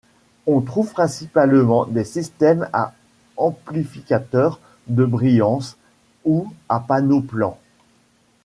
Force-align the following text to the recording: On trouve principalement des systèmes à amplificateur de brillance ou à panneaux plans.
On 0.47 0.61
trouve 0.61 0.93
principalement 0.93 1.85
des 1.85 2.05
systèmes 2.05 2.67
à 2.73 2.91
amplificateur 3.37 4.59
de 4.87 5.05
brillance 5.05 5.77
ou 6.25 6.49
à 6.69 6.79
panneaux 6.79 7.21
plans. 7.21 7.59